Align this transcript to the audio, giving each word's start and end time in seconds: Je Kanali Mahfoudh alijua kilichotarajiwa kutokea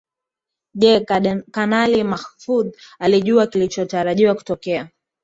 Je 0.73 0.99
Kanali 1.51 2.03
Mahfoudh 2.03 2.75
alijua 2.99 3.47
kilichotarajiwa 3.47 4.35
kutokea 4.35 4.89